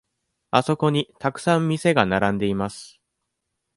[0.49, 2.99] あそこにたくさん店が並んでいます。